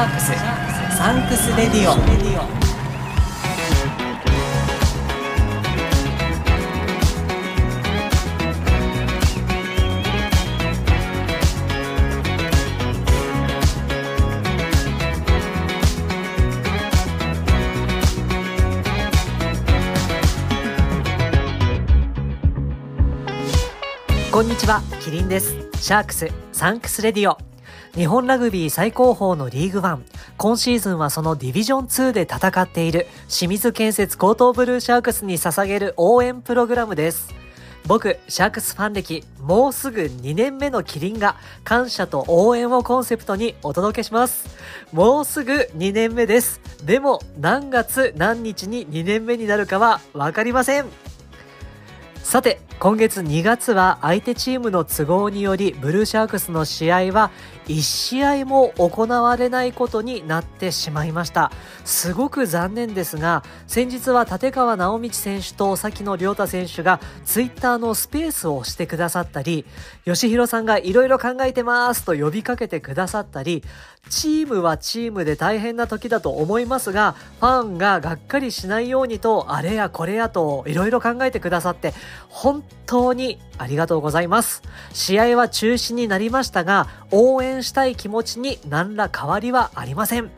[0.00, 0.32] ャークス
[0.96, 1.94] サンクスレディオ。
[24.32, 25.54] こんにちはキリンです。
[25.76, 27.49] シャークスサンクスレディオ。
[27.94, 30.04] 日本ラグビー最高峰のリーグワン
[30.36, 37.40] 今シーズンはそのディビジョン2で戦っている清水建設高等ブルーシャークスに捧げる応援プログラムです
[37.86, 44.54] 僕、シャークスファン歴、もうすぐ2年目のキリンが、感謝と応援をコンセプトにお届けします。
[44.92, 46.60] もうすぐ2年目です。
[46.84, 51.09] でも、何月何日に2年目になるかはわかりません。
[52.22, 57.30] さて、今月2月は相手チームの都合によりブルーシャークスの試合は
[57.66, 61.52] 1試合も行われないことになってしまいました。
[61.84, 69.66] すごく残念ですが先日は立川直道選手と崎野亮太選手がツイッターのスペースをしてくださったり
[70.06, 73.62] 吉弘さんがいろいろ考えてますと呼びかけてくださったり
[74.08, 81.92] チームはチームで大変な時だと思いますがファンががっかりしないようにとあれやこれやといろいろ考えてくださって
[82.28, 90.30] 本当にありがとうございます試合は中止になりましたが応援したい気持ちに何ら変わりはありません。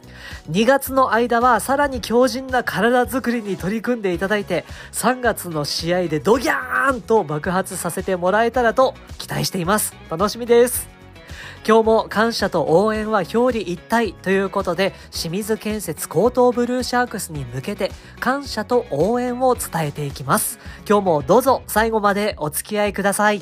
[0.50, 9.94] 2月の間はさらに強靭な体づくりに取り組んでいただいて、3月の試合でドギャーンと爆発させてもらえたらと期待しています。
[10.10, 10.91] 楽しみです。
[11.64, 20.58] 今日も感謝と応援は表裏一体ということで清水建設高等ブルーシャークスに向けて感謝と応援を伝えていきます。
[20.88, 23.40] 今日もどうぞ最後までお付き合いください。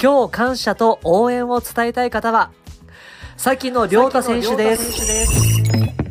[0.00, 2.52] 今日感謝と応援を伝えたい方は
[3.36, 6.07] 先野良太選手です。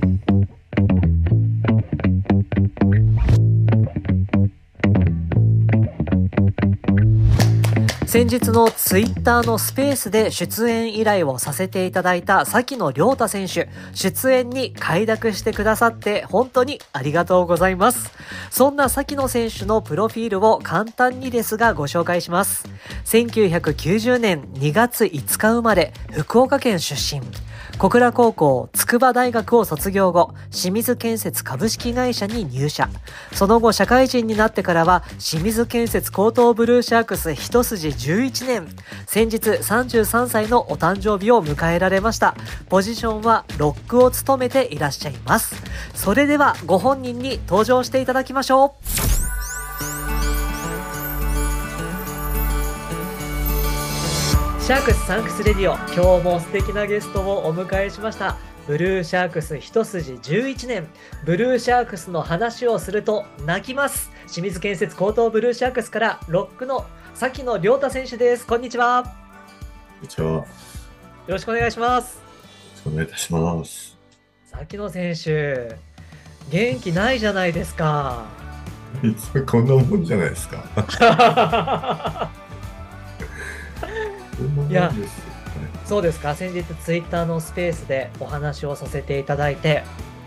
[8.18, 18.12] 先日のツイッターのスペースで出演依頼をさせていただいた崎野亮太選手、出演に快諾してくださって本当にありがとうございます。
[18.50, 22.68] そんな崎野選手のプロフィールを簡単にですがご紹介します。
[23.06, 27.22] 1990年2月5日生まれ、福岡県出身。
[27.80, 32.90] 小倉高校筑波大学を卒業後、清水建設株式会社に入社。
[33.34, 38.68] その後、社会人になってからは、清水建設高等ブルーシャークス一筋11年。
[39.06, 42.36] 先日33歳のお誕生日を迎えられました。
[42.68, 45.56] ポジションはロックを務めていらっしゃいます。
[45.94, 49.07] それでは、ご本人に登場していただきましょう。
[54.68, 55.76] シャークスサンクスレディオ。
[55.96, 58.36] 今日も素敵なゲストをお迎えしました。
[58.68, 60.88] ブルーシャークス一筋11年。
[61.24, 64.12] ブルーシャークスの話をすると泣きます。
[64.30, 68.46] 清水建設江東ブルーシャークスからロックの崎野諒太選手です。
[68.46, 69.04] こんにちは。
[69.04, 69.10] こ
[70.02, 70.28] んにちは。
[70.32, 70.46] よ
[71.30, 72.20] ろしくお願いします。
[72.86, 73.98] お願いいたします。
[74.48, 75.78] 崎野選手
[76.50, 78.26] 元気ないじゃないですか。
[79.50, 82.30] こんなもんじゃないですか
[84.70, 84.92] いや、
[85.86, 86.36] そうですか。
[86.36, 89.84] 先日ツイッターのスペースでお話をさせていただいて、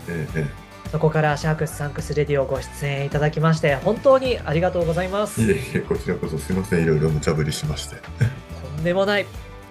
[0.08, 0.46] ええ、
[0.90, 5.42] そこからシャークスサンクスレディオご出演いただきまして本当にありがとうございます。
[5.42, 6.82] いえいえこちらこそすいません。
[6.82, 7.96] いろいろ無茶ぶりしまして。
[7.96, 9.26] とんでもない。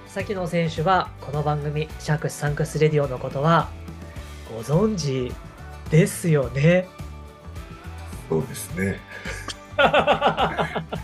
[0.08, 3.70] 崎野選手はこの番組シャークスサンクスレディオのことは
[4.56, 5.34] ご存知
[5.92, 6.88] ですよね。
[8.30, 9.00] そうですね。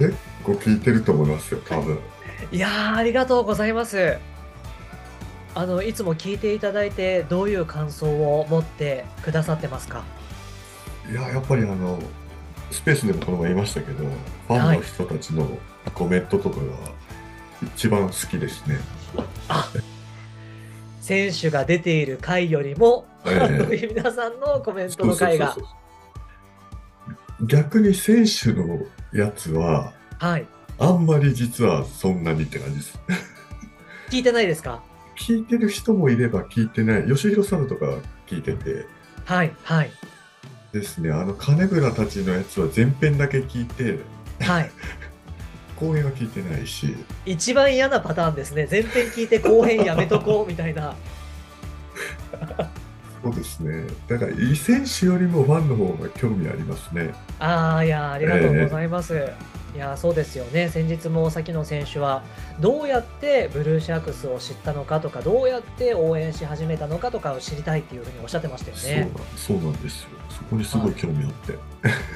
[0.00, 1.98] えご聞いてると思いますよ多分
[2.52, 4.18] いやありがとうございます。
[5.54, 10.04] あのいつも聞いていただいてどういう感想を持ってくださってますか？
[11.10, 11.98] いややっぱりあの
[12.70, 15.58] スペースでもこの前言いましたけどファンの人たちの
[15.94, 16.62] コメントとかが
[17.74, 18.78] 一番好きですね。
[19.48, 19.70] あ
[21.00, 25.56] 選手が出ている回よりも、えー、皆さんのコメントの回が。
[27.44, 28.78] 逆に選手の
[29.12, 30.46] やつは、はい、
[30.78, 32.98] あんまり実はそんなにって感じです。
[34.10, 34.82] 聞いてないですか？
[35.16, 37.06] 聞いてる人もいれば聞いてない。
[37.06, 37.86] 吉弘さんとか
[38.26, 38.86] 聞いてて。
[39.24, 39.90] はいはい。
[40.72, 41.10] ですね。
[41.12, 43.98] あの金村たちのやつは前編だけ聞いて。
[44.40, 44.70] はい。
[45.76, 46.96] 後編は聞いてないし。
[47.26, 48.66] 一番嫌なパターンですね。
[48.70, 50.94] 前編聞いて後編やめとこうみたいな。
[53.22, 53.86] そうですね。
[54.08, 57.14] だから、いい選手よりもファンの方が興味ありますね。
[57.38, 59.14] ああ、いや、ありがとうございます。
[59.14, 60.68] えーいやそうですよね。
[60.68, 62.22] 先日も崎野選手は
[62.60, 69.10] どうやってブルーシャークスを知ったのかとかどうやって応援し始めたのかとかを知りたいっていうふうにおっしゃってましたよね。
[69.34, 70.10] そうなんですよ。
[70.28, 71.58] そこにすごい興味あって、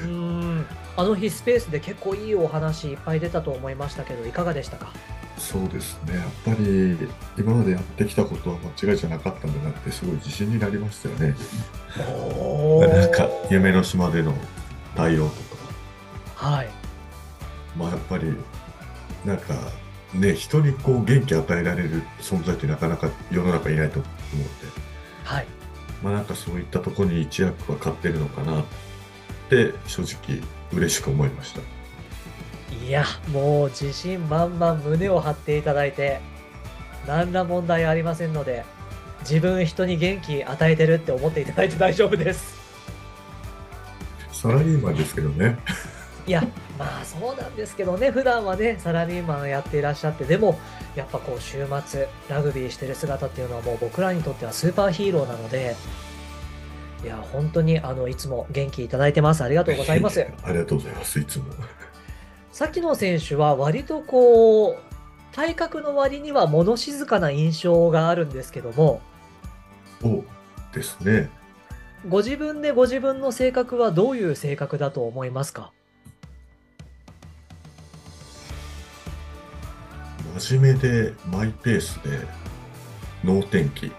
[0.03, 0.65] うん。
[0.95, 4.91] あの日スペースで結構いいお話いっぱい出たと思いましたけどいかがでしたか？
[5.39, 6.15] そうですね。
[6.15, 6.97] やっぱり
[7.37, 11.35] 今までやってきたことは間違いじゃなかったんだなってすごい自信になりましたよね。
[12.87, 14.33] なんか夢の島での
[14.95, 15.57] 対応とか。
[16.35, 16.69] はい
[17.77, 18.35] まあやっぱり
[19.25, 19.53] なんか
[20.13, 24.49] ね人にこう元気与えられる存在ってなかなか世の中いないと思うので、
[25.23, 25.47] はい、
[26.03, 28.65] まあなんかそういったところに一役は買ってるのかなっ
[29.49, 30.41] て正直
[30.73, 31.61] 嬉しく思いました。
[32.85, 36.21] いやもう自信満々胸を張っていただいて
[37.05, 38.63] 何ら問題ありませんので
[39.21, 42.55] 自分人に元気与えてるって思っていただいて大丈夫です。
[44.31, 45.57] サラリーマンですけどね。
[46.27, 46.47] いや
[46.77, 50.59] まあそうなんですけどね普段はねサラリーマンやっていらっしゃってでも
[50.95, 55.75] やっぱこう週末ラグビーしてる姿っていうのはもう僕らにとってはスーパーヒーローなので
[57.03, 59.43] いや本当にあのいつも元気いただいてます。
[59.43, 60.21] ありがとうございます。
[60.43, 61.45] ありがとうございますいつも。
[62.51, 64.77] 崎野選手は割とこう
[65.35, 68.99] 体格の割には物静かな印象があるんですけども
[70.01, 70.23] そう
[70.73, 71.29] ですね。
[72.07, 75.71] ご自分でご自分の性格はどういう性格だと思いますか？
[80.39, 82.27] 真面目でマイペースで
[83.23, 83.91] 能天気。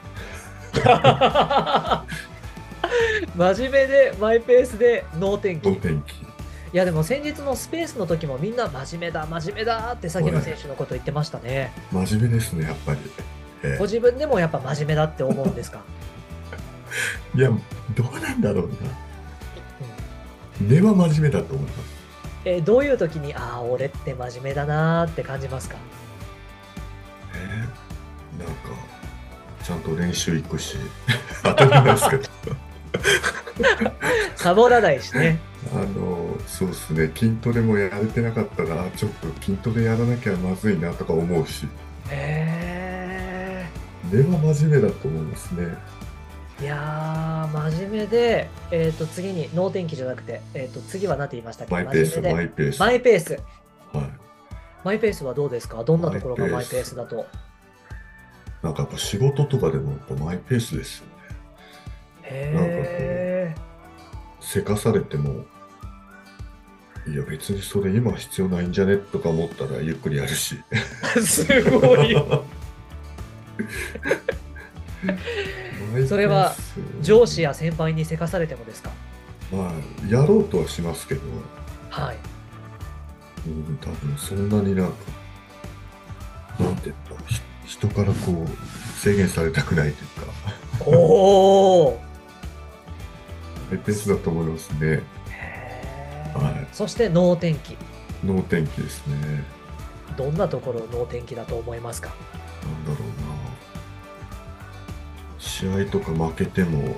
[3.36, 5.68] 真面目でマイペースで能天気。
[5.70, 5.74] い
[6.72, 11.72] やでも先日のスペースの時もみんな真面目だ真面目だって崎野選手のこと言ってましたね。
[11.90, 12.98] 真面目ですねやっぱり、
[13.62, 15.80] えー、ご自分でもやっぱ真面目だって思うんですか？
[17.34, 18.72] いやどうなんだろうな、
[20.60, 21.98] うん、根は真面目だと思います。
[22.44, 25.76] えー、どういう時にああ俺って真面目だなって感じますか？
[29.68, 30.78] ちゃんと練習行くし
[31.42, 32.24] 当たり前ですけど。
[34.34, 35.38] サボらないしね。
[35.74, 37.12] あのそうですね。
[37.14, 41.66] 筋トレもやれてなかったらちょっと筋トレやらなきゃまずいなとか思うし。
[42.08, 43.66] へえ
[44.10, 45.66] 根は真面目だと思いますね。
[46.62, 51.74] いや真面目で、えーと、次に能天気じゃなくて、えーと、次は何て言いましたっけ？
[51.74, 52.80] マイペースマイペース。
[52.80, 53.32] マイペース。
[53.34, 53.42] はい。
[54.82, 55.84] マイペースはどうですか？
[55.84, 57.26] どんなところがマイペースだと？
[58.62, 61.12] なんかやっぱ仕事とかでもやっぱマイペースですよね。
[62.22, 63.62] へなんかこ
[64.40, 65.44] う、せかされても、
[67.06, 70.56] いや別にそれ今必要ないんじゃねとか思ったらゆっくりやるし。
[71.24, 72.14] すごい。
[76.06, 76.54] それは
[77.00, 78.90] 上司や先輩にせかされてもですか？
[79.52, 79.72] まあ、
[80.08, 81.22] やろうとはしますけど、
[81.88, 82.16] はい。
[83.46, 84.94] うん、多分そんなになんか、
[86.60, 87.20] なんて言ったら、
[87.68, 90.32] 人からこう制限されたくないというか。
[90.86, 92.00] おお
[93.70, 95.02] ペースだと思いますね。
[96.34, 97.76] はい、そして能天気。
[98.24, 99.44] 能天気ですね。
[100.16, 102.08] どんなところ能天気だと思いますか？
[102.62, 103.14] なんだろうな。
[105.38, 106.96] 試合とか負けても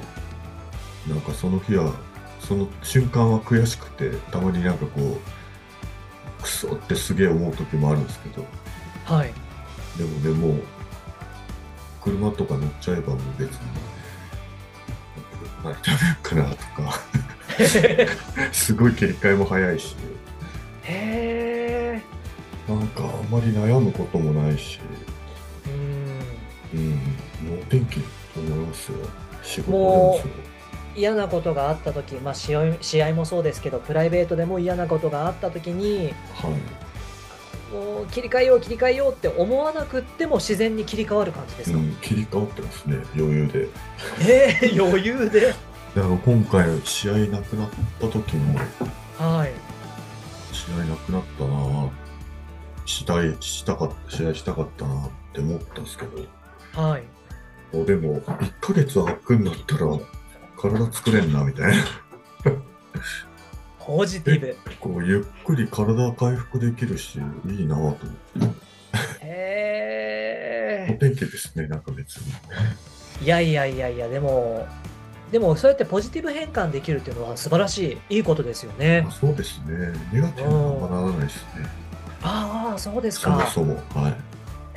[1.08, 1.92] なんかその日は
[2.38, 8.46] その瞬間は悔しくてたまになんかこうクソってすげえ思う時もあるんですけど。
[9.04, 9.32] はい
[9.96, 10.62] でもね、もう、
[12.02, 13.58] 車とか乗っちゃえばもう別に、
[15.62, 17.00] 何食べようかなとか。
[18.52, 19.94] すごい切り替えも早いし、
[20.84, 22.00] へ
[22.68, 22.72] え。
[22.72, 24.78] なんかあんまり悩むこともないし、
[26.72, 26.90] うん、うん、
[27.58, 28.06] 能天気と
[28.40, 28.98] 思いますよ。
[29.42, 30.20] 仕事でも。
[30.96, 36.52] 嫌なことがあった時、まあ、試合試合もそうですけどプライベートでも嫌なことがあった時に、はい、
[37.72, 43.68] もう切り替えよう切り替えようって思わなくっても自然に切り替わる感じですか、うん、切り替わってますね余裕で。
[44.20, 45.54] えー、余裕で？
[45.94, 48.58] だから今回試合なくなった時も
[49.18, 49.52] はい。
[50.52, 51.90] 試合なくなったな
[52.86, 56.26] したいしたかった試合したかったなって思ったんですけど。
[56.72, 57.04] はい。
[57.72, 59.86] でも1か月空くんだったら
[60.56, 61.84] 体作れんなみたいな
[63.96, 64.56] ポジティブ。
[64.78, 67.18] こうゆっくり体回復できるし、
[67.48, 68.06] いいなと思って。
[69.22, 70.94] へえ。
[70.94, 72.32] お天気ですね、なんか別に。
[73.22, 74.68] いやいやいやいや、でも、
[75.32, 79.04] でもそうやってポジティブ変換できるっていうのは素晴らしい、いいことですよね。
[79.08, 79.92] あそうですね。
[80.12, 81.66] ネガティブはならないですね。
[82.22, 83.44] ああ、そうですか。
[83.52, 84.02] そもそも。
[84.02, 84.14] はい。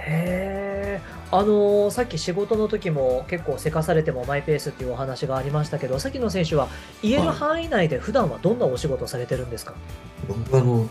[0.06, 1.02] へえ。
[1.32, 6.68] あのー、さっき仕事の時も結構せかされてもマイペースっていうお話がありましたけど、崎野選手は
[7.02, 9.74] 家の範囲内で普段はどんなお仕事をされてるんですか、
[10.28, 10.88] 僕あの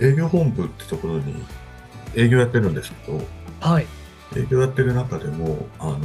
[0.00, 1.44] 営業本部ってところに
[2.16, 3.20] 営業やってるんですけど、
[3.60, 3.86] はい。
[4.36, 5.98] 営業やってる中でも、あの、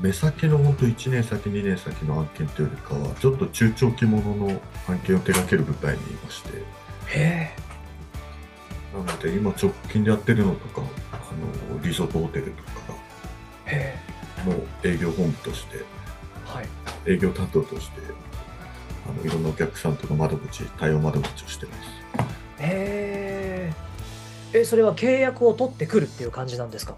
[0.00, 6.50] 目先の本当1年先、2年先の案件というよりかは、ちょっと中長期ものの案件を手掛ける部隊にいまして、
[7.06, 7.54] へ
[8.92, 10.82] なので今直近でやってるのとか、
[11.30, 12.70] あの、リゾートホテルとか
[13.66, 13.96] え。
[14.46, 15.84] への営業本部として、え。
[16.44, 16.66] はい。
[17.06, 18.00] 営業担当として、
[19.06, 21.78] あの、いろんなお客さんとか窓口、対応窓口をしてます。
[22.58, 23.72] へ
[24.52, 24.58] え。
[24.60, 26.96] え、それは契約を取ってくるっていう感じなんですか？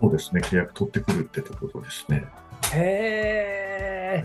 [0.00, 2.24] そうですね、契約取ってくるってところですね。
[2.72, 4.24] へ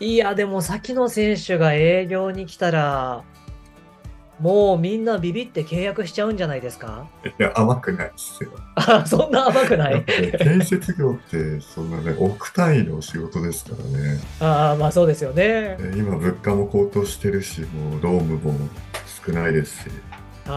[0.00, 0.04] え。
[0.04, 3.22] いや、でも先の選手が営業に来たら、
[4.40, 7.06] もうみんなビビって契約しちゃうんじゃないですか？
[7.24, 8.50] いや、甘くないですよ。
[8.74, 9.94] あ、そんな甘くない？
[9.96, 10.04] ね、
[10.38, 14.18] 建設業って、そんなね、億単位の仕事ですからね。
[14.40, 15.76] ああ、まあそうですよね。
[15.78, 18.54] で今、物価も高騰してるし、もう、ロームも
[19.26, 20.00] 少ないですし、はい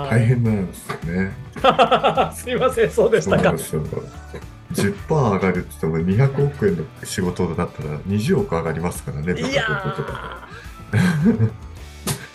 [0.10, 1.32] 大変なんですよね。
[2.34, 3.58] すいません、そうでしたかそうなん。
[3.58, 4.94] ですよ。
[5.08, 11.52] 10%上がるって言っても200億円の仕事だったら20億上がりますからね、いやー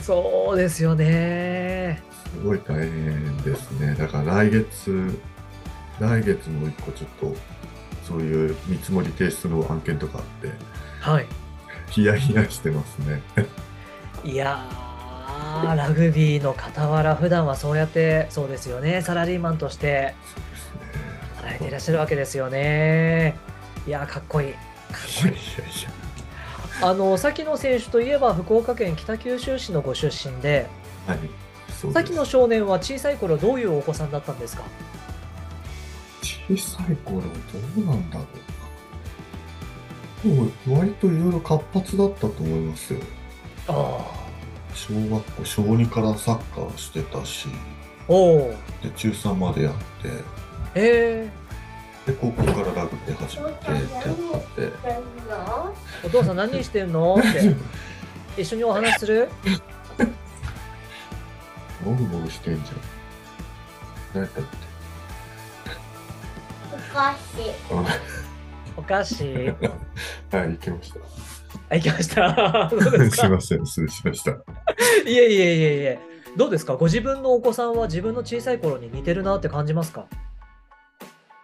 [0.09, 2.03] そうですよね。
[2.33, 3.95] すごい大変ですね。
[3.95, 5.21] だから来月、
[6.01, 7.37] 来月も一個ちょっと、
[8.09, 10.51] そういう見積もり提出の案件とかあって、
[11.01, 11.27] はい。
[11.91, 13.21] ヒヤヒヤしてますね。
[14.25, 20.15] いやー、ラグビーの傍ら、普段はそうやって、そうですよね、サラリーマンとして。
[21.37, 23.37] 働いていらっしゃるわけですよね。
[23.87, 24.53] いやー、かっこいい。
[24.55, 24.63] かっ
[25.21, 25.98] こいいいやいや。
[26.83, 30.67] あの、先の選手といえば、福岡県北九州市のご出身で、
[31.07, 31.19] はい。
[31.93, 34.63] 先の少年は小さい頃、どういうお子さんだったんですか？
[36.23, 37.29] 小さい頃ど
[37.83, 38.25] うなんだろ
[40.25, 40.35] うな。
[40.35, 43.01] でも割といろいろ活発だったと思いますよ。
[43.69, 44.05] あ
[44.75, 47.49] 小学校、小2からサッカーしてたし、
[48.09, 48.39] お。
[48.83, 49.79] で、中3までやって、
[50.75, 51.31] え
[52.09, 53.71] で、高校からラグビー始めてって
[54.63, 54.73] やって
[56.07, 57.17] お父さん何してんの？
[57.19, 57.55] って。
[58.41, 59.29] 一緒にお話しする？
[61.85, 64.23] もぐもぐしてんじゃん。
[64.23, 64.45] 何やったっ
[66.73, 67.37] お菓子。
[67.37, 67.55] け
[68.77, 69.55] お菓子？
[70.33, 71.01] あ はい、行きました。
[71.71, 72.71] あ、行きました。
[73.11, 74.31] すいません、失礼しました。
[74.31, 74.35] い
[75.09, 75.99] えいえいえいえ。
[76.39, 76.77] どうですか？
[76.77, 80.07] ご自分のお子さんは自分の小さい頃に似てるなって感じますか？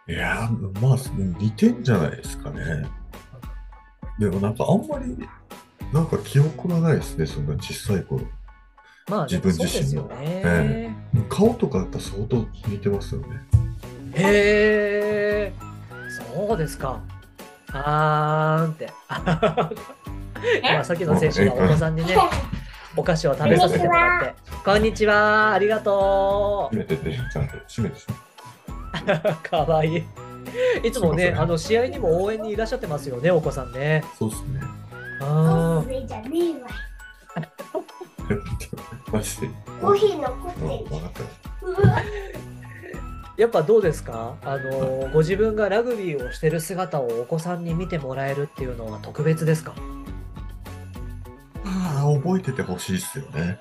[0.06, 0.99] いやー、まあ、
[1.38, 2.87] 似てんじゃないですかね。
[4.18, 5.16] でもなんかあんまり、
[5.92, 8.23] なんか記憶がないですね、そんな小さい頃。
[9.08, 10.42] まあ、自分自身のね。
[10.44, 10.90] え
[11.28, 13.26] 顔とかだったら相当似てますよね。
[14.14, 15.52] へえ、
[16.37, 17.00] そうですか。
[17.73, 18.92] あーんって。
[20.62, 22.16] 今、さっきの選手がお子さんにね、
[22.96, 24.34] お菓子を食べさせてもらって。
[24.64, 27.96] こんにちは、ありがと閉めてて、ちゃんと閉めて。
[27.96, 28.24] う。
[29.42, 30.02] かわいい。
[30.86, 34.04] いつもね、あの試合にも応援にいらっしゃってますよね、お子さんね。
[34.18, 34.60] そうですね。
[35.20, 36.68] あそれじゃねえわ。
[39.12, 39.48] マジで。
[39.80, 40.60] コーヒー残って
[41.62, 41.82] うんる。
[43.36, 44.36] やっぱどうですか？
[44.44, 49.74] あの、ご自分がラグビーをしてる姿をお子さんに見てもらえるっていうのは特別ですか？
[51.64, 53.58] ああ、 覚えててほしいですよね。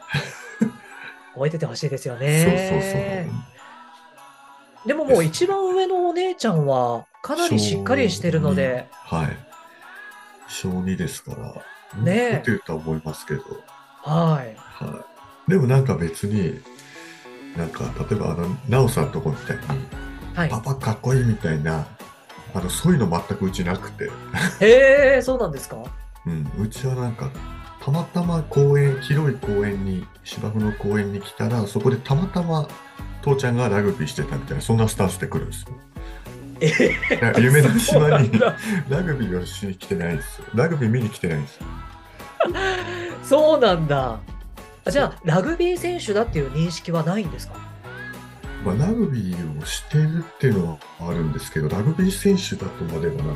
[1.33, 3.27] 覚えててほしいですよそうそうね。
[4.85, 8.87] でももう一番上のお姉ちゃんはかなりしっかりしてるので。
[8.91, 9.37] はい。
[10.47, 12.01] 小2ですから。
[12.01, 13.43] ねえ覚えてるとは思いますけど。
[14.01, 14.55] はい。
[14.57, 15.05] は
[15.47, 15.51] い。
[15.51, 16.59] でもなんか別に、
[17.55, 19.63] なんか例えばあの、なおさんとこみたいに、
[20.35, 20.49] はい。
[20.49, 21.85] パパかっこいいみたいな、
[22.53, 24.09] あの、そういうの全くうちなくて、
[24.59, 25.77] へえ、そうなんですか？
[26.25, 27.29] うん、うちはなんか、
[27.81, 32.67] たまたま公園、広い公園に、芝生の公園に来たら、そこでたまたま
[33.24, 35.70] 父ちゃんがラグビーしてたみたいな、そんなスタンスで来るんですよ。
[37.39, 38.32] 夢の島に
[38.89, 40.46] ラグビーをしに来てないんですよ。
[40.53, 41.65] ラグビー見に来てないんですよ。
[43.24, 44.20] そうなんだ。
[44.86, 47.56] あじゃあ、ラグビー選手だっていう認識はないんですか？
[48.65, 50.77] まあ、ラグビーをしてるっていうのは
[51.10, 53.34] あるんですけど、ラグビー選手だとまではなんか、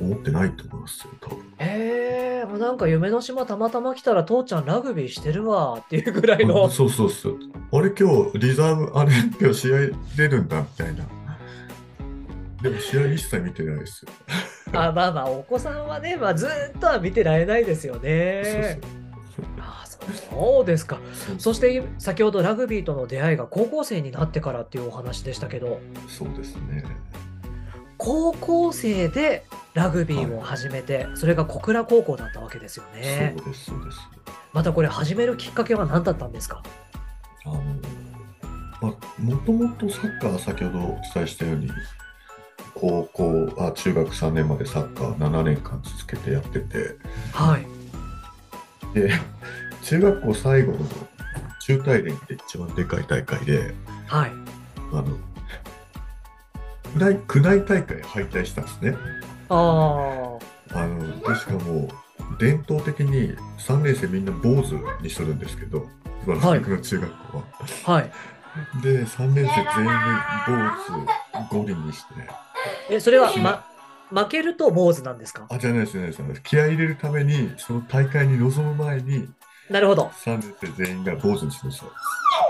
[0.00, 1.38] 思ってないと思いますよ、多分。
[1.58, 6.70] へえ、もうなんか夢の島たまたま来たら父ちゃんラグビーしてるわっていうぐらいのあ。
[6.70, 7.38] そうそうそう。
[7.72, 9.78] あれ今日リザーブ、あれ今日試合
[10.16, 11.06] 出るんだみたいな。
[12.62, 14.10] でも試合一切見てないですよ。
[14.72, 18.80] あまあまあ、お子さんはね、まあ、ずーっとは見てられないですよね。
[19.60, 20.98] あそうそうですか。
[21.12, 26.84] そうそうそして先ほどラグビーとの出会いが高校生になってからっていうお話でしたけど、そうですね。
[28.08, 33.34] 高校生でラグビーを始めて、それが小倉高校だったわけですよね。
[33.36, 33.98] そうです、そうです。
[34.54, 36.62] またこれ始めるきっかけは何だったんですか？
[37.44, 37.62] あの、
[38.80, 41.70] まあ、もともとサッカー、先ほどお伝えしたように、
[42.74, 46.96] 高校、あ、中学3年までサッカー7年間続けてやってて、
[47.34, 47.66] はい。
[48.94, 49.10] で、
[49.82, 50.78] 中学校最後の
[51.60, 53.74] 中大連って一番でかい大会で、
[54.06, 54.32] はい。
[54.94, 55.04] あの、
[56.98, 58.96] 区内区内大会敗退したんですね。
[59.48, 60.38] あ
[60.74, 60.78] あ。
[60.80, 61.88] あの、でしかも、
[62.38, 65.86] 伝統的に3年生みんな坊主にするんですけど、
[66.26, 67.44] 私の中学校は。
[67.94, 68.10] はい。
[68.82, 70.08] で、3年生全員で
[70.46, 72.14] 坊主五輪にして、
[72.90, 73.64] え、それは、ま、
[74.10, 75.46] 負けると坊主なんですか？
[75.48, 79.28] あ、じゃないですね、じゃないです気合い入れるために、その大会に臨む前に、
[79.70, 80.10] なるほど。
[80.24, 81.92] 3年生全員が坊主にするんですよ。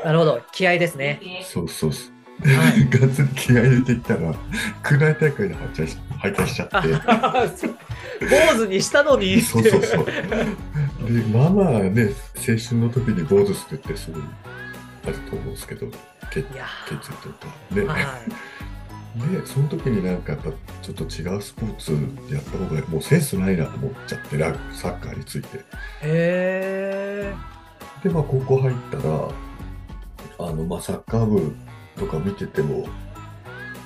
[0.05, 0.41] なるほど。
[0.53, 1.21] 気合ですね。
[1.43, 2.13] そうそうそう。
[2.45, 4.35] はいがっつり気合い入れていったら、
[4.83, 6.89] 区内大会で敗退し敗退しちゃって。
[8.27, 9.41] 坊主にしたのに。
[9.41, 10.05] そうそうそう。
[10.05, 14.23] で、まあまあね、青春の時に坊主するってすごい
[15.05, 15.87] あると思うんですけど、
[16.33, 17.83] 血いや血とかね。
[17.83, 18.03] ーはい。
[19.33, 20.51] で、その時になんかやっぱ
[20.83, 21.93] ちょっと違うスポーツ
[22.33, 25.59] やった方がもうセンスないなと思っちゃって、ラグサッカーについて。
[25.59, 25.63] へ
[26.03, 27.35] え。
[28.05, 29.29] で、まあ高校入ったら、
[30.51, 31.57] あの、まあサッカー部
[31.99, 32.89] とか見てても、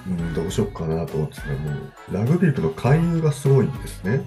[0.07, 4.23] うん、どうしようかなと思ってたら、もうラグビー部の勧誘がすごいんですね。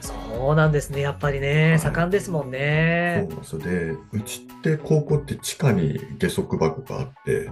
[0.00, 1.00] そうなんですね。
[1.00, 3.16] やっぱりはね、い盛んですもんそうね。
[3.18, 7.50] なんでうちって高校って地下に下足箱があって、で、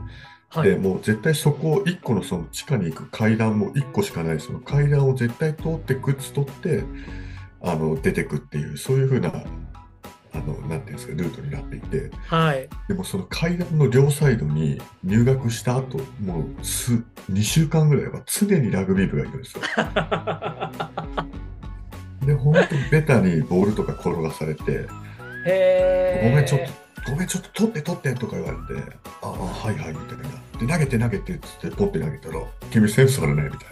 [0.49, 0.79] はい。
[0.79, 6.83] もう絶対そこ、一個のその地下に行く階段も一個しかない、その階段を絶対通って靴取って、
[7.63, 9.33] あの、出てくっていう、そういうふうな、
[10.33, 12.69] あの、なんていうんですか、ルートになっていて、はい。
[12.89, 19.63] でもその階段の両サイドに入学した後、もうす2週間ぐらいは常にラグビー部がいるんですよ。
[22.27, 24.87] で、本当にベタにボールとか転がされて、へ
[25.47, 26.29] え。
[26.31, 26.61] ごめん、ちょっ
[27.05, 28.83] と、ごめん、ちょっと取って取ってとか言われて、
[29.23, 30.25] ああ、はいはい、みたいな。
[30.61, 32.35] で、投げて投げてっつって、ポって投げたら、
[32.71, 33.71] 君センスあるね、みたい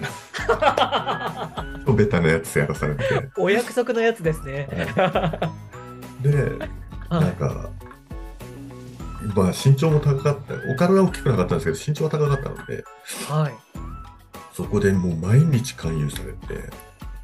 [0.59, 1.65] な。
[1.95, 3.05] ベタなやつやらされて。
[3.37, 4.67] お約束のやつですね。
[4.71, 5.68] で、はい。
[7.11, 7.71] なんか、
[9.35, 10.55] まあ身長も高かった。
[10.71, 12.85] お体は大きくなかったんですけど、身長は高かったので、
[13.29, 13.55] はい。
[14.53, 16.71] そこでもう毎日勧誘されて、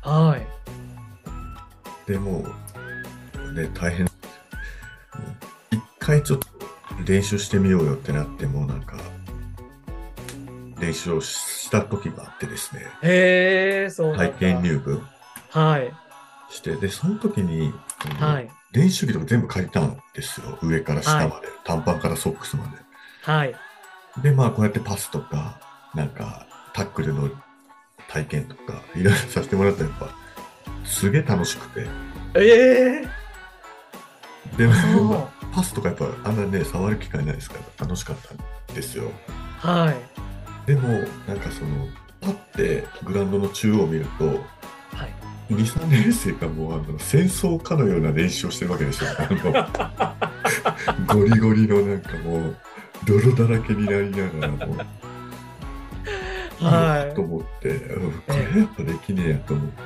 [0.03, 2.11] はい。
[2.11, 2.45] でも
[3.37, 4.07] う、ね、大変。
[5.71, 6.47] 一回ちょっと
[7.07, 8.97] 練習してみようよってなっても、なんか、
[10.79, 15.03] 練習をした時があってですね、へえ、そうなんだ体験入部
[15.51, 15.93] はい。
[16.51, 17.73] して、で、その時に、
[18.21, 18.51] はい。
[18.75, 20.59] 練習着とか全部借りたんですよ。
[20.61, 22.65] 上から下まで、短パンからソックスま
[23.23, 23.55] はい。
[24.23, 24.31] で。
[24.31, 25.61] で、まあ、こうやってパスとか、
[25.95, 27.31] なんか、タックルの
[28.09, 30.09] 体験とか、いろいろさせてもらったら、やっぱ、
[30.85, 31.87] すげえ楽しくて。
[32.35, 33.09] ええ。
[34.57, 38.35] でそも、パスとかやっぱ、あんなね、触る機会ないですから、楽しかった
[38.73, 39.05] んですよ。
[39.05, 39.67] う。
[39.67, 40.67] はい。
[40.67, 40.89] でも、
[41.29, 41.89] なんかその、
[42.21, 44.45] パってグラウンドの中央を見ると、
[45.51, 49.07] 2、3年生がもうあの戦争かのような練習をしてるわけでしょ。
[49.19, 52.57] あのゴリゴリのなんかもう
[53.05, 54.79] 泥だらけになりながらもう、
[56.65, 57.79] はいと思って、
[58.27, 59.81] これやっぱできねえやと思って、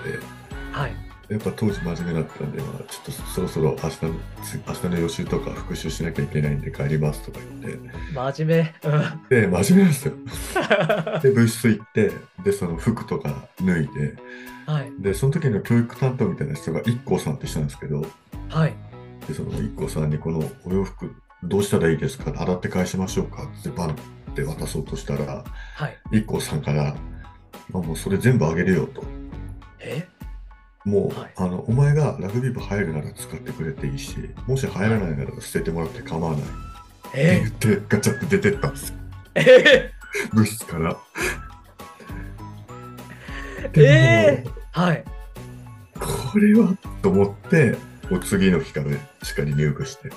[0.72, 1.07] はい。
[1.28, 7.78] やっぱ当時真面目だったんで、まあ、ちょっとそろそろ明日のつ明日の予習とか復習しなきゃいけないんで帰りますとか言って、
[8.14, 8.90] 真面目？
[8.90, 9.28] うん。
[9.28, 10.14] で、真面目なんですよ。
[11.22, 12.12] で、部室行って、
[12.42, 14.16] で、その服とか脱いで、
[14.66, 14.92] はい。
[15.00, 18.06] で、その時の教育担当みたいな人が IKKO さんって人なんですけど、
[18.48, 18.74] はい。
[19.26, 22.32] で、その IKKO さんにこのお洋服どうしたらいいですか？
[22.40, 23.44] 洗って返しましょうか？
[23.44, 23.94] ってバンっ
[24.34, 25.98] て渡そうとしたら、はい。
[26.10, 26.94] IKKO さんから、
[27.70, 29.04] まあ、もうそれ全部あげるよと。
[29.80, 30.08] え？
[30.88, 36.53] もう、はいあの、お前がラグビー部入るなら使ってくれていいし、もし入らないなら捨ててもらって構わないって
[37.14, 38.94] え言ってガチャって出てったんですよ。
[39.35, 39.92] え？
[40.33, 40.96] 部室から。
[43.64, 43.68] え？
[43.68, 45.05] でも、えはい。
[45.94, 47.77] これはと思って、
[48.11, 48.87] もう次の日から
[49.22, 50.11] しっかり入部して。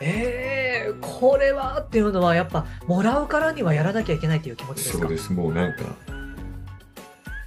[0.00, 0.86] え？
[0.88, 4.98] えこれはっていうのはやっぱもらうからにはやらなきゃいけないっていう気持ちですか？
[4.98, 5.84] そうです、もうなんか、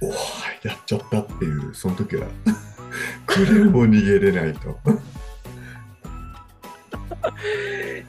[0.02, 0.12] おー
[0.66, 2.26] やっちゃったっていう、その時は、
[3.26, 4.78] これはもう逃げれないと。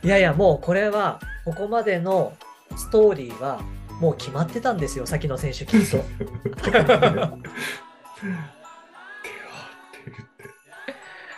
[0.04, 2.34] いやいやもうこれはここまでの
[2.76, 3.62] ストーリーは
[4.00, 5.98] もう決まってたんですよ先の選手きっと。
[6.72, 7.40] だからあの、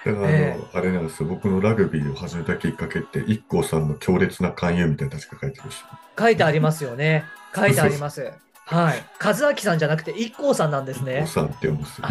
[0.05, 5.83] えあれなんですよ、僕のラグビーを始めたきっかけって、IKKO さんの強烈な勧誘みたいな確か書いてるし。
[6.17, 7.25] 書いてありますよね。
[7.55, 8.31] 書いてあります。
[8.69, 9.03] はい。
[9.19, 11.27] 和明さんじゃなくて、一 k さんなんです一ね個。
[11.27, 12.01] さんって読むんです。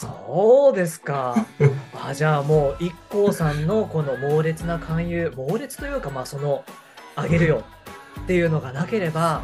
[0.00, 1.34] そうですか。
[2.06, 6.64] あじゃあもう、一 k さんのこの猛烈な勧誘、猛烈というか、まあその、
[7.16, 7.64] あげるよ
[8.24, 9.42] っていうのがなければ、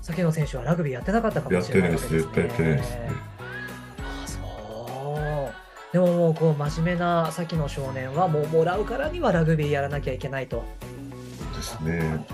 [0.00, 2.10] 崎野選手はラグビーやってなかったかやもしれないです。
[2.10, 3.12] ないわけです絶対やってないですねね。。
[4.24, 5.92] あそう。
[5.92, 10.64] でももうこう真面目な崎野少年はもうもらうからにはラグビーやらなきゃいけないと。
[11.54, 12.24] ですね。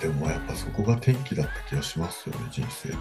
[0.00, 2.96] でもまあやっぱそこが転機だった気がしますよね、人生の。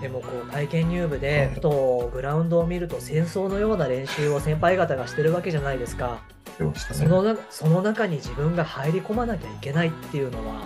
[0.00, 6.20] でもこう体験入部はでいふとグラウンドを見ると戦争のような練習を先輩方がしてるわけじゃないですか。
[6.60, 6.72] ね。
[6.92, 10.62] そのなその中に自分が入り込まなきゃいけないっていうのはは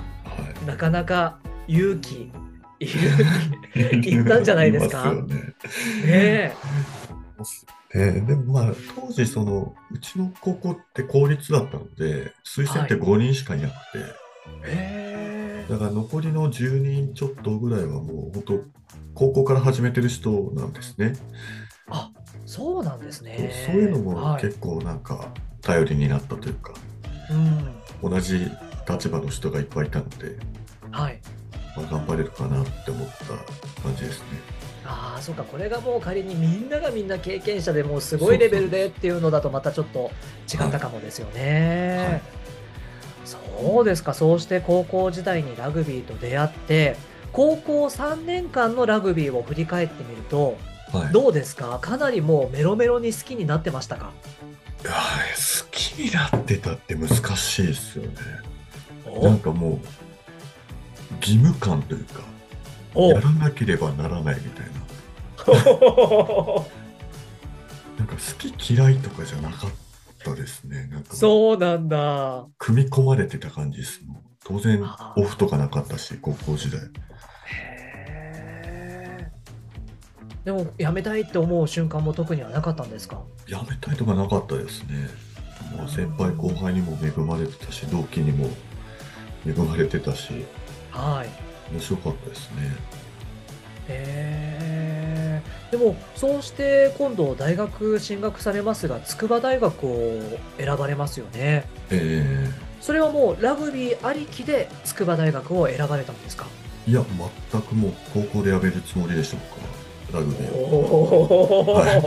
[0.62, 0.66] い。
[0.66, 2.31] なかなか勇気
[2.81, 5.03] いったんじゃないですか？
[5.03, 5.35] すよね。
[5.35, 5.53] ね
[6.05, 6.55] え。
[7.94, 14.03] ねでもまあ当時そのうちの高校って公立だったので推薦ってはい5人しかいなくて、へ
[14.64, 15.66] え。
[15.68, 18.61] だから残りの10人ちょっとぐらいはもう本当
[19.14, 21.14] 高校から始めてる人なんですね。
[21.88, 22.11] あ
[22.46, 23.52] そうなんですね。
[23.66, 25.28] そういうのもはい結構なんか
[25.61, 26.74] 頼りになったというか、
[27.31, 28.50] うん同じ
[28.88, 30.37] 立場の人がいっぱいいたので、
[30.90, 31.20] はい。
[31.76, 34.24] まあ、頑張れるかなって思った感じですね。
[34.85, 40.11] ああ、そうか、これがもう仮にみんながみんな経験者でもうすごいレベルでっていうのだとまたちょっと
[40.52, 41.96] 違ったかもですよね。
[42.11, 42.41] はい
[43.25, 46.97] そうですか、そうして高校時代にラグビーと出会って、
[47.33, 50.57] 高校3年間のラグビーを振り返ってみると、
[50.93, 51.79] はい、どうですか？
[51.81, 54.13] かなりもうメロメロに好きになってましたか？
[54.83, 58.11] いやー好きになってたって難しいですよね。
[59.07, 59.25] お。
[59.29, 59.79] なんかもう
[61.21, 62.21] 義務感というか
[62.95, 63.13] お。
[63.13, 64.73] やらなければならないみたいな。
[67.99, 69.71] なんか好き嫌いとかじゃなかっ
[70.23, 70.89] たですね。
[70.91, 72.47] なんかそうなんだ。
[72.59, 74.23] 組み込まれてた感じですもん。
[74.45, 74.83] 当然
[75.17, 76.81] オフとかなかったし高校時代。
[80.45, 83.23] でも、辞めたいって思う瞬間も特にはなかったんですか？
[83.47, 85.09] やめたいとかなかったですね。
[85.77, 88.49] もう先輩後輩にも恵まれてたし同期にも
[89.47, 90.45] 恵まれてたし。
[90.91, 91.29] はい。
[91.73, 92.77] 面白かったですね。
[93.89, 95.12] へー
[95.70, 100.20] でもそうして今度大学進学されますが筑波大学を
[100.59, 101.66] 選ばれますよね。
[101.90, 102.48] え
[102.81, 106.46] それはもうラグビーありきで筑波大学を選ばれたんですか？
[106.87, 107.05] ー、いや
[107.50, 109.37] 全くもう高校でやめるつもりでした
[110.12, 110.20] 僕は。
[110.20, 110.52] ラグビー。
[110.55, 112.02] をおはい。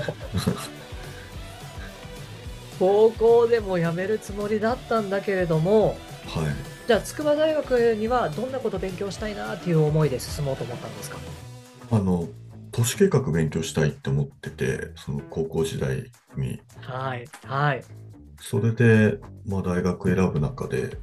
[2.77, 6.45] 高校でも辞めるつもりだったんだけれどもはい。
[6.87, 11.17] じゃあ筑波大学にはどんなこと勉強したいなっていう思いで進もうと思ったんですか？
[11.91, 12.27] あの
[12.75, 16.59] 都市計画勉強したいって思っててその高校時代に。
[16.81, 17.83] はいはい。
[18.41, 20.97] それで、まあ、大学選ぶ中で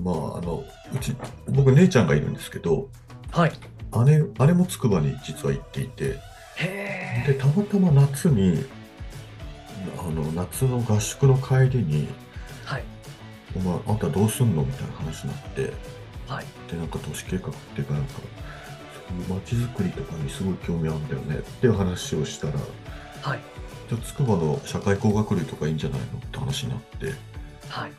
[0.00, 1.14] まああのうち
[1.48, 2.90] 僕姉ちゃんがいるんですけど
[3.30, 3.52] はい。
[4.06, 6.18] 姉姉も筑波に実は行っていて
[6.56, 8.64] へでたまたま夏に
[9.96, 12.08] あの夏の合宿の帰りにー
[12.64, 12.82] はい
[13.56, 15.72] 「お前あんたどうすんの?」みたいな話になって
[16.26, 16.44] はい。
[16.68, 18.20] でなんか都市計画っていうかなんか
[19.28, 21.38] 街づくりとかにすごい興味あるんだよね。
[21.38, 22.54] っていう話をしたら
[23.22, 23.40] はい。
[23.88, 26.06] じゃあ筑波の社会工学類とかいいんじゃないの？
[26.18, 27.12] って話になって。
[27.68, 27.92] はい。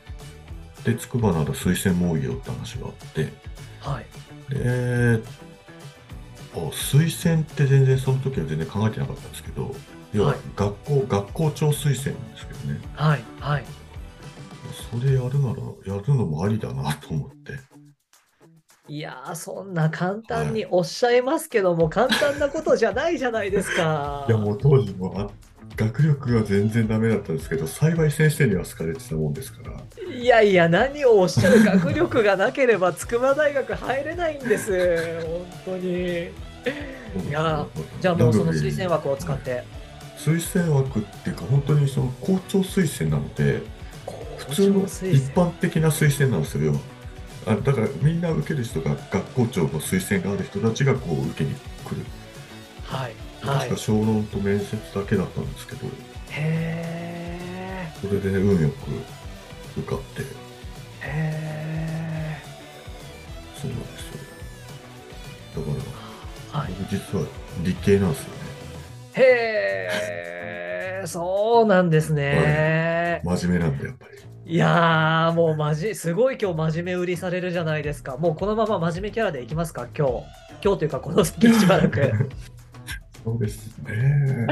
[0.84, 3.32] で筑波なら推薦も多いよって話があって。
[3.80, 4.06] はい。
[4.54, 5.22] で
[6.54, 9.74] あ推薦って全然その時は全然考えてなかったんですけど
[10.12, 10.38] 要ははい。
[10.56, 12.80] 学校、学校長推薦なんですけどね。
[12.94, 13.64] はいはい。
[14.90, 17.52] それやるならやるのもありだなと思って
[18.90, 24.26] いやー、そんな簡単におっしゃいますけども、簡単なことじゃないじゃないですか。
[24.28, 25.30] いやもう当時もあ
[25.76, 35.22] 学力は全然ダメだったんですけど幸い先生には好かれてたもんですからいやいや、何をおっしゃる学力がなければ筑波大学入れないんです。
[35.22, 35.92] 本当に。
[37.28, 37.64] いや
[38.00, 39.62] じゃあもうその推薦枠を使って。
[40.18, 43.62] 推薦枠っていうか本当にその校長推薦なので
[44.36, 46.74] 普普通の一般的な推薦なんですよ
[47.52, 52.04] あだからみんな受ける人が学校長の推薦がある人たちがこう受けに来る
[52.84, 53.14] はい。
[53.40, 53.68] はい。
[53.68, 55.86] 確か小論と面接だけだったんですけど
[56.30, 58.68] へそれで運よ
[59.74, 60.24] く受かってー。
[61.02, 62.42] へ
[63.60, 64.20] そうなんですよ
[65.56, 65.68] だか
[66.52, 66.64] らー。
[66.64, 66.72] はい。
[66.78, 67.24] 僕実は
[67.64, 68.39] 理系なんですよね
[69.14, 71.06] へー。
[71.06, 73.20] そうなんですね。
[73.24, 78.16] 真面目なんでやっぱりいやー、もうまじ、すごい今日真面目売りされるじゃないですか。
[78.16, 80.12] もうこのまま真面目キャラでいきますか、今日。
[80.62, 82.12] 今日というか、この先しばらく。
[83.24, 84.46] そうですね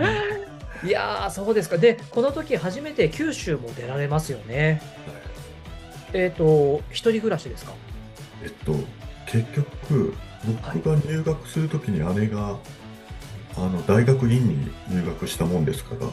[0.85, 1.79] いやー、そうですか。
[1.79, 4.81] で、この時初めて九州も出られますよね。
[6.13, 7.73] えっ、と、一人暮らしですか？
[8.43, 8.75] えっと
[9.27, 10.15] 結局
[10.47, 12.57] 僕が入学するときに姉が
[13.57, 16.07] あの大学院に入学したもんですから。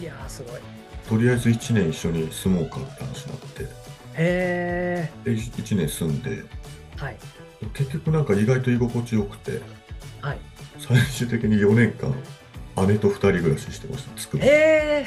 [0.00, 0.60] いやーすごい。
[1.08, 3.66] とりあえず1年一緒に住もうかって話になって。
[4.14, 6.38] へで1年住んで。
[6.38, 6.44] え
[6.96, 7.16] はい。
[7.74, 9.60] 結局なんか意外と居心地よくて。
[10.20, 10.38] はい。
[10.78, 12.12] 最終的に4年間
[12.86, 15.06] 姉と2人暮らししてましたつくばへ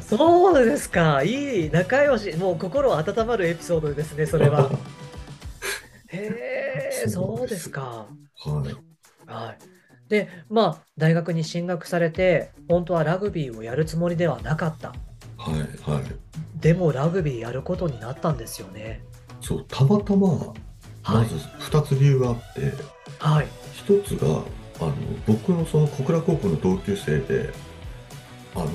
[0.00, 1.22] そうですか。
[1.24, 2.36] いい仲良し。
[2.36, 4.70] もう心温まるエピソードですねそれは。
[6.08, 8.06] へえそうですか。
[8.44, 9.30] はい。
[9.30, 9.81] はい
[10.12, 14.88] でまあ大学に進学されて本当はラグビーをやるつもりではなかった。
[15.38, 16.04] はいはい。
[16.60, 19.02] でもラグビーやることになったんですよね。
[19.40, 20.54] そうたまたまは
[21.04, 21.12] い。
[21.16, 22.74] まず2つ理由があって、
[23.20, 23.46] はい。
[23.86, 24.42] 1つが
[24.80, 24.92] あの
[25.26, 27.48] 僕のその小倉高校の同級生で
[28.54, 28.70] あの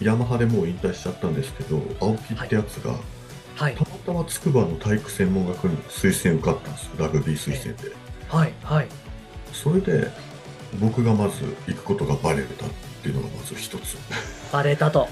[0.00, 2.96] ヤマハでもう引退しちゃったんですけど青木ってやつが、
[3.54, 3.76] はい。
[3.76, 6.90] たまたま筑波の体育専門学校に推薦受かったんですよ。
[6.98, 7.94] ラグビー推薦で。
[8.28, 8.88] はいはい。
[9.52, 10.31] それで
[10.80, 12.68] 僕がまず行くことがバレたっ
[13.02, 13.96] ていうのがまず1つ。
[14.52, 15.08] バレたと。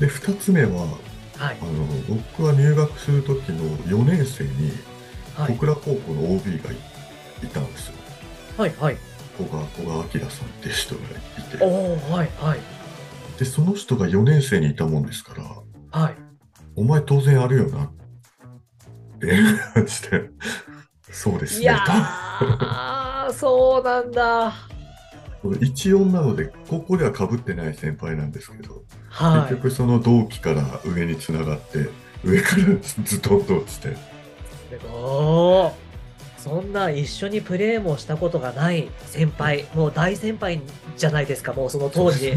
[0.00, 0.82] で2つ目は
[1.36, 1.58] はい。
[1.60, 4.72] あの僕が入学する時の4年生に
[5.36, 5.52] はい。
[5.52, 6.76] 小倉高校の OB がい
[7.42, 7.94] いたんですよ。
[8.56, 8.96] はいはい。
[9.36, 11.00] 古賀古賀明さんって人が
[11.38, 11.64] いて。
[11.64, 12.58] おおはいはい。
[13.38, 15.34] でその人が4年生にいたもんですか
[15.92, 16.14] らはい。
[16.74, 17.90] お前当然あるよなっ
[19.20, 19.26] て
[19.74, 20.30] 感じで
[21.10, 21.62] そうですね。
[21.62, 24.52] いやーそうなんだ。
[25.42, 29.40] と一音なので高校ではかぶってない先輩なんですけど、はい。
[29.42, 31.88] 結局その同期から上につながって
[32.24, 32.64] 上から
[33.04, 33.94] ズドンと落ちて。
[33.94, 35.88] すごい
[36.38, 39.66] そんな一緒にプレーもしたことがない先輩。
[39.74, 40.60] もう大先輩
[40.96, 42.34] じゃないですかもうその当時。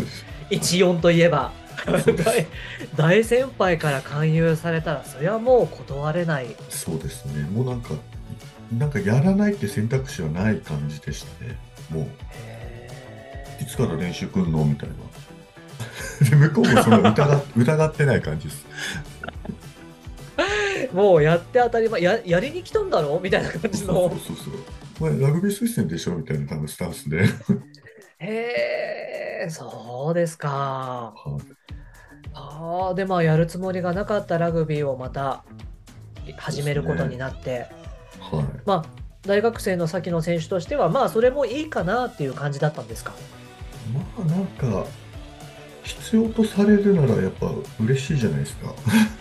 [0.49, 1.51] 14といえば。
[1.85, 2.47] 大
[2.95, 6.47] 大先輩から勧誘されたらそれはもう断れない。
[6.69, 7.43] そうですね。
[7.43, 7.93] もうなんか
[8.71, 11.57] なんかやらないって選択肢はない感じでしたね。
[11.89, 12.03] もう。
[12.03, 12.89] へ
[13.61, 14.63] いつから練習来んの？
[14.65, 14.95] みたいな。
[16.29, 18.65] で向こうもその疑っ 疑ってない感じです。
[20.37, 23.19] ーもうやって当たり前ややりに来たんだろ？
[23.21, 24.53] みたいな感じそうのそうそう。
[24.99, 26.15] お前ラグビー推薦でしょ？
[26.15, 27.23] みたいな多分スタンスで。
[28.19, 31.13] へえそうですか。
[31.15, 31.41] はい。
[32.33, 35.43] ああでまあやるつもりがなかったラグビーをまた
[36.37, 37.67] 始めることになって、
[38.37, 38.45] はい。
[38.65, 38.85] まあ
[39.23, 43.13] 大学生の先の選手としてはまあそれもいいかなっていう感じだったんですか？
[43.93, 44.85] まあなんか
[45.83, 48.73] 必要とされるならやっぱ嬉しいじゃないですか。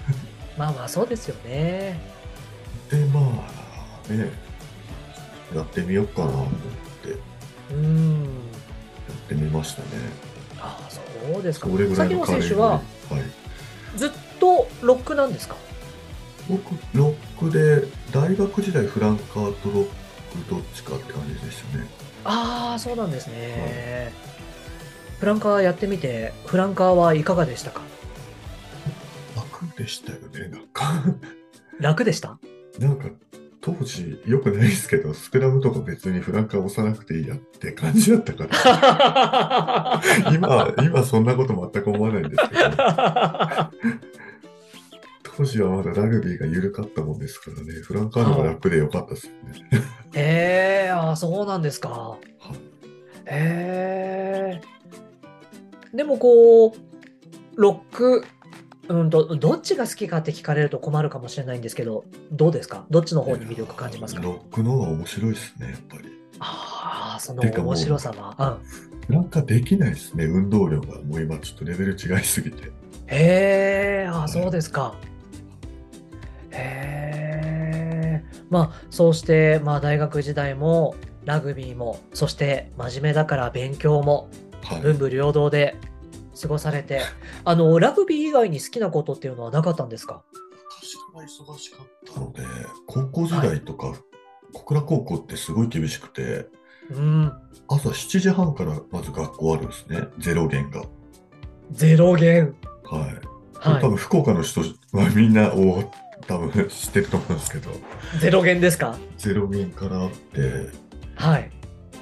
[0.59, 1.99] まあまあそうですよね
[2.91, 4.31] でまあね
[5.55, 6.49] やってみようかなと思っ
[7.03, 7.17] てや
[7.73, 8.27] うんっ
[9.29, 9.89] てみましたね。
[10.61, 12.83] ああそうですかそれぐらい先の選手ははい。
[13.97, 15.57] ずっとロックなんですか？
[16.51, 21.87] 僕ロックで大学時代フランカーとロックどっちかって感じでしたね。
[22.25, 24.13] ああそうなんですね、
[25.21, 27.81] フランカーやってみてフランカーはいかがでしたか？
[29.37, 31.05] 楽でしたよねなんか。
[31.81, 32.39] 楽でした？
[32.79, 33.07] なんか
[33.63, 40.01] 当時よくないですけどスクラムとか別にフランカー押さなくていいやって感じだったから。
[40.33, 42.61] 今今そんなこと全く思わないんですけど
[45.41, 49.83] 当時はまだラグビーが緩かったもんですからねフランカーの方が楽でよかったですよね。
[50.13, 52.27] へえああそうなんですかはい
[53.25, 54.61] へ
[55.95, 56.73] えでもこう
[57.57, 58.27] ロック
[58.89, 62.85] うんとどっちが好きかって聞かれると困るかもしれないんですけどどうですか？
[62.91, 64.21] どっちの方に魅力感じますか？
[64.21, 66.11] ロックの方が面白いですねやっぱり。
[66.41, 68.67] ああその面白さは、うん、
[69.07, 72.71] フランカーできないですね運動量がもう今ちょっとレベル違いすぎて。
[73.13, 74.95] へえ、あ、そうですか。
[76.61, 78.25] へえ。
[78.51, 80.95] まあ、そうして、まあ、大学時代も、
[81.25, 84.29] ラグビーも、そして、真面目だから勉強も、
[84.63, 85.77] はい文武両道で
[86.41, 87.03] 過ごされて、
[87.45, 90.23] あの、ラグビー以外に好きなことっていうのはなかったんですか？
[90.83, 92.43] 昔から忙しかったので
[92.87, 93.95] 高校時代とか、
[94.53, 96.47] 小倉高校ってすごい厳しくて
[96.91, 97.33] うん。
[97.69, 100.83] 朝7時半からまず学校あるんですねゼロ弦が。
[101.71, 102.55] ゼロ弦。
[102.85, 103.01] はい。
[103.59, 104.67] は多分福岡の人は
[105.15, 105.83] みんなお
[106.27, 107.71] 多分知ってると思うんですけど。
[107.71, 107.75] い。
[108.21, 108.97] ゼロ弦ですか？
[109.17, 110.69] ゼロ弦からあって。
[111.17, 111.51] はい。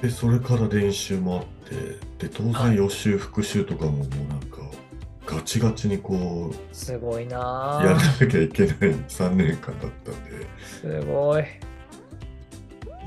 [0.01, 2.27] でそれから練習もあって。
[2.27, 2.75] で当はい。
[2.75, 4.57] 然予習復習とかももうなんか
[5.25, 7.79] ガチガチにこすごいな。
[7.83, 10.47] うやらあなきゃいけない3年間だったんで。
[10.61, 11.43] すごい。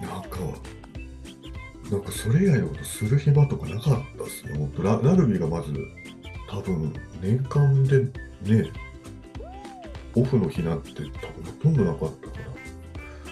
[0.00, 0.38] なんか
[1.90, 4.58] なんかそれ以外のことする暇とかなかったですね。
[4.58, 5.72] 本当ララグビーがまず
[6.48, 8.70] 多分年間でね
[10.16, 11.08] オフの日なんて多分
[11.44, 12.44] ほとんどなかったから。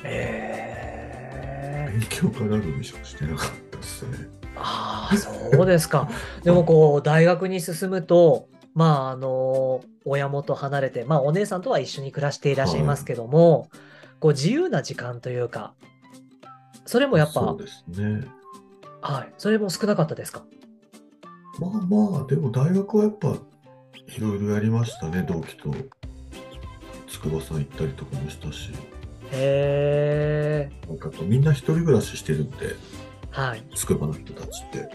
[0.04, 4.28] え勉強かラグビーしかしてなかったっすね。
[4.56, 6.08] ああ、そうですか。
[6.44, 13.68] でもこう、大学に進むと、まあ、あの、親元離れて、まあ、お姉さんとは一緒に暮らしていらっしゃいますけども、
[14.20, 15.74] こう、自由な時間というか、
[16.86, 18.24] それもやっぱそう、ですね。
[19.02, 20.44] はい、それも少なかったですか？
[21.58, 25.74] まあまあ、でも大学はやっぱいろいろやりましたね、同期と。
[27.22, 28.70] 筑波山行ったりとかもしたし、
[29.32, 32.74] へえ、なんかあとみんな一人暮らししてるんで、
[33.30, 34.88] はい、筑波の人たちって。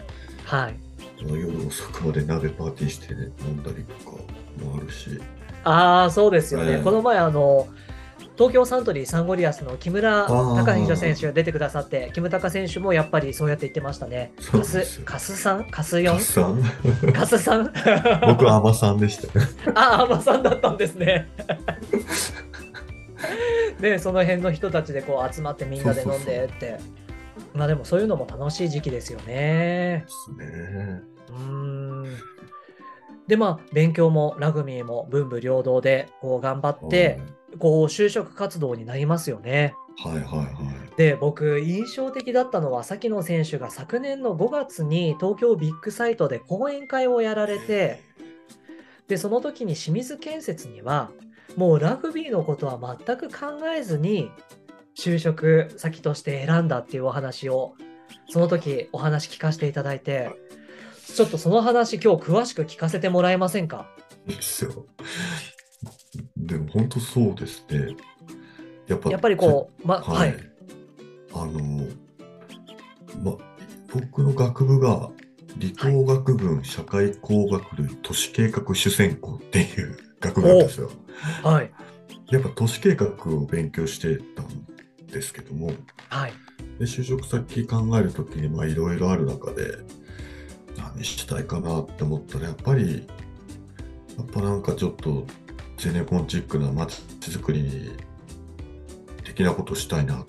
[0.44, 0.76] はい。
[1.18, 4.16] 夜遅くまで鍋パーティーして、ね、飲んだりとか
[4.62, 5.18] もあるし、
[5.64, 6.72] ああ、そうですよね。
[6.72, 7.66] ええこの前、あの、
[8.36, 14.32] 東京サントリーサンゴリアスの木村隆弘選手が出てくださって、木村隆選手もやっぱりそうやって言ってましたね。
[14.52, 15.70] カス、カスさん？
[15.70, 16.18] カスカ 4?
[16.18, 16.62] スさん
[17.12, 17.72] カスさん？
[18.26, 19.46] 僕は甘さんでしたね。
[19.74, 21.28] あ、アマさんだったんですね。
[23.80, 26.78] で、 その辺の人たちでこう集まってみんなで飲んでって。
[27.54, 30.04] まあでもそういうのも楽しい時期ですよね。
[30.06, 31.02] ですね。
[31.30, 32.04] うーん。
[33.26, 37.18] で、まあ勉強もラグビーも文武両道でこう頑張って、
[37.58, 39.74] こう就職活動になりますよね。
[40.02, 40.96] はいはいはい。
[40.96, 48.02] で、僕印象的だったのは、崎野選手が昨年の5月に東京ビッグサイトで講演会をやられて、
[49.08, 51.10] で、その時に清水建設には、
[51.56, 54.30] もうラグビーのことは全く考えずに、
[54.98, 57.74] 就職先として選んだっていうお話を、
[58.28, 60.30] その時お話聞かせていただいて、
[61.14, 63.86] ちょっとその話今日詳しく聞かせてもらえませんか？
[64.26, 64.86] いいですよ。
[66.36, 67.96] でも本当そうですね。
[68.86, 70.34] やっぱやっぱりこう、ま、ははいい。。
[71.34, 71.86] あの、
[73.22, 73.36] ま、
[73.92, 75.10] 僕の学部が
[75.58, 80.90] 理工学群社会工学類都市計画主専攻っていう学部なんですよ。
[81.42, 81.72] はい。
[82.30, 84.66] やっぱ都市計画を勉強してたん
[85.06, 85.72] ですけども、
[86.08, 86.32] はい。
[86.78, 89.78] で就職先考えるときにまあいろいろある中で
[90.76, 93.06] 何したいかなって思ったらやっぱり
[94.16, 95.26] やっぱなんかちょっと
[95.76, 97.92] ゼネコンチックな街づくり
[99.24, 100.26] 的なことしたいなっ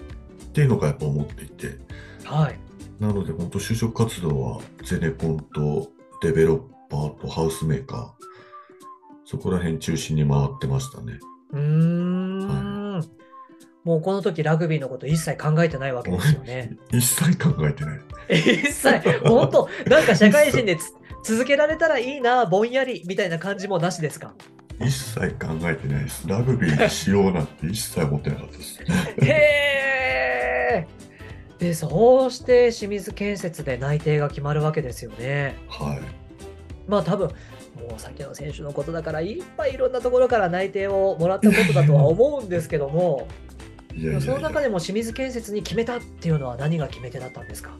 [0.53, 1.77] ていうのがやっぱ思っていて
[2.25, 2.59] はい。
[2.99, 5.89] なので本当就職活動はゼネコンと
[6.21, 8.09] デベロッパーとハウスメーカー
[9.25, 11.19] そこら辺中心に回ってましたね。
[11.51, 13.05] うーん。
[13.83, 16.77] もうこの時ラグビーのこと一切考えてないわけですよね。
[16.91, 17.99] 一切考えてない。
[18.29, 24.33] 一切、本当なんか社会人でつ続けられたらいいな、ぼんやりみたいな感じもなしですか？
[24.79, 26.27] 一切考えてないです。
[26.27, 28.79] ラグビーにしようなんて一切思ってなかったです。
[29.25, 30.87] へえ。
[31.59, 35.55] で、そうして清水建設で内定が決まるわけですよね。
[35.67, 35.99] はい。
[36.87, 37.33] まあ多分、も
[37.97, 43.27] う先の選手のことだから、いっぱいいろんなところから内定をもらったことだとは思うんですけども、
[43.95, 47.71] いやいやいやその中でも清水建設に決めたっていうのは何が決め手だったんですか？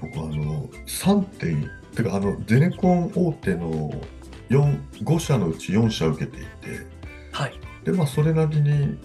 [0.00, 4.19] 僕あの3点てかあのゼネコン大手の4
[4.50, 6.86] 5社のうち4社受けていて
[7.32, 7.52] はい。
[7.84, 8.98] でまあそれなりに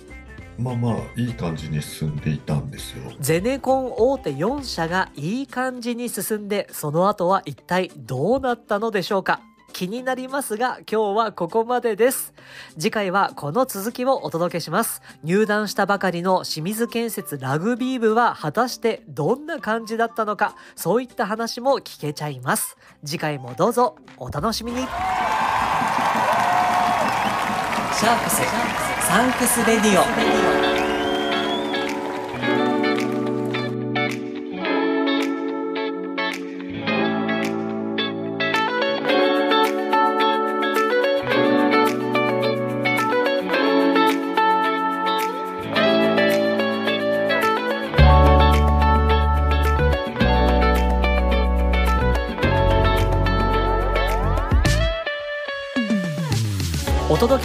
[0.57, 3.11] まあまあいい感じに進んでいたんですよ。
[3.19, 9.41] ゼネコン大手4社がいい感じに進んで、その後は一体どうなったのでしょうか？
[9.75, 12.33] 気になりますが、今日はここまでです。
[12.79, 15.01] 次回はこの続きをお届けします。
[15.21, 22.77] 入団したばかりの清水建設ラグビー部は果たしてどんな感じだったのか、そういった話も聞けちゃいます。
[23.03, 24.77] 次回もどうぞお楽しみに。
[24.77, 28.41] シャークス
[29.05, 30.64] サンクスレディオ。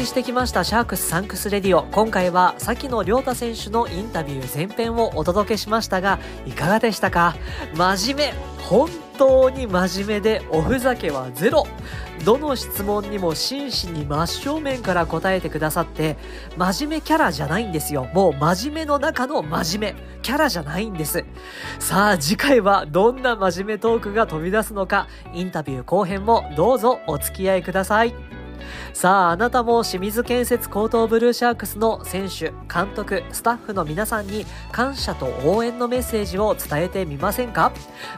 [0.00, 7.36] 届けしてきましたシャークスサンクスレディオ今回は崎野諒太選手のインタビュー前編をお届けしましたがいかがでしたか？
[7.74, 11.66] 真面目本当に真面目でおふざけはゼロ。
[12.24, 16.16] どの質問にも真摯に真正面から答えてくださって
[16.56, 18.08] 真面目キャラじゃないんですよ。
[18.14, 20.00] もう真面目の中の真面目。
[20.22, 21.24] キャラじゃないんです。
[21.78, 28.14] さあ次回はどんな真面目トークが飛び出すのかインタビュー後編もどうぞお付き合いください。
[28.92, 37.72] さあ、あなたも清水建設高等ブルーシャークスの選手、監督、スタッフの皆さんに感謝と応援のメッセージを伝えてみませんか？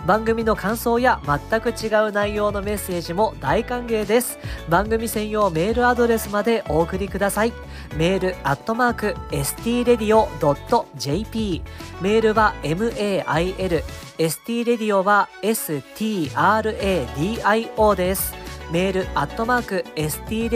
[0.06, 4.38] 番組の感想や全く違う内容のメッセージも大歓迎です。
[4.68, 7.52] 番組専用メールアドレスまでお送りください。
[7.96, 11.62] メールアットマーク stradio.jp
[12.00, 13.84] メールは mail
[14.18, 18.41] stradio は stradio です。
[18.72, 20.46] メールアットマーク stradio.jp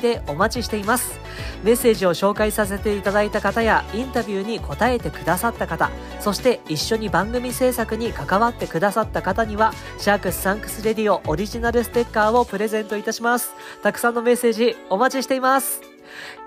[0.00, 1.20] でお待ちしています。
[1.62, 5.90] メッセージを紹介させていただいた方やインタビューに答えてくださった方、
[6.20, 13.54] そして一緒に番組制作に関わってくださった方には、シャークスサンクスレディオオリジナルステッカーをプレゼントいたします。
[13.82, 15.93] たくさんのメッセージお待ちしています。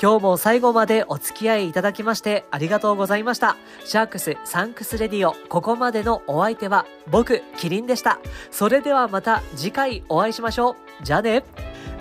[0.02, 3.58] 今日も最後までお付き合いいただきましてありがとうございました。
[3.86, 8.20] シャークスサンクスレディオ、ここまでのお相手は僕、キリンでした。
[8.52, 11.04] それではまた次回お会いしましょう。
[11.04, 11.44] じゃあね。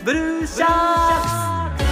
[0.05, 1.86] ブルーシャークス